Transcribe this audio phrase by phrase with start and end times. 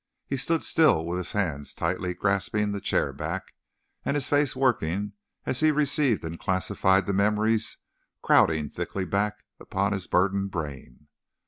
[0.25, 3.53] He stood still, with his hands tightly grasping the chair back,
[4.03, 5.13] and his face working
[5.45, 7.77] as he received and classified the memories
[8.23, 11.05] crowding thickly back upon his burdened brain.